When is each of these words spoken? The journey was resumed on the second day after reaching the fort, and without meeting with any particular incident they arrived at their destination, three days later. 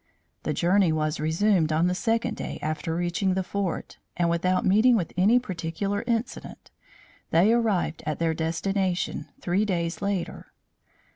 The 0.41 0.53
journey 0.55 0.91
was 0.91 1.19
resumed 1.19 1.71
on 1.71 1.85
the 1.85 1.93
second 1.93 2.35
day 2.35 2.57
after 2.63 2.95
reaching 2.95 3.35
the 3.35 3.43
fort, 3.43 3.99
and 4.17 4.31
without 4.31 4.65
meeting 4.65 4.95
with 4.95 5.13
any 5.15 5.37
particular 5.37 6.03
incident 6.07 6.71
they 7.29 7.53
arrived 7.53 8.01
at 8.07 8.17
their 8.17 8.33
destination, 8.33 9.27
three 9.39 9.63
days 9.63 10.01
later. 10.01 10.53